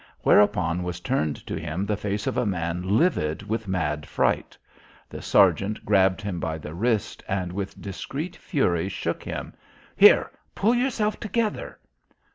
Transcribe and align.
Whereupon 0.23 0.81
was 0.81 0.99
turned 0.99 1.35
to 1.45 1.55
him 1.59 1.85
the 1.85 1.95
face 1.95 2.25
of 2.25 2.35
a 2.35 2.43
man 2.43 2.97
livid 2.97 3.43
with 3.43 3.67
mad 3.67 4.07
fright. 4.07 4.57
The 5.07 5.21
sergeant 5.21 5.85
grabbed 5.85 6.23
him 6.23 6.39
by 6.39 6.57
the 6.57 6.73
wrist 6.73 7.23
and 7.27 7.51
with 7.51 7.79
discreet 7.79 8.35
fury 8.35 8.89
shook 8.89 9.21
him. 9.23 9.53
"Here! 9.95 10.31
Pull 10.55 10.73
yourself 10.73 11.19
together!" 11.19 11.77